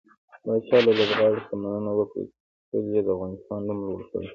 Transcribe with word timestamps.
پاچا 0.43 0.77
له 0.85 0.91
لوبغاړو 0.99 1.41
څخه 1.43 1.55
مننه 1.61 1.91
وکړه 1.95 2.23
چې 2.31 2.33
تل 2.69 2.83
يې 2.93 3.01
د 3.05 3.07
افغانستان 3.15 3.59
نوم 3.67 3.79
لوړ 3.87 4.01
کړى. 4.09 4.27